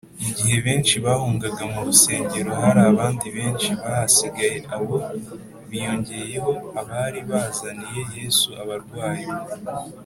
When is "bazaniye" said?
7.29-8.01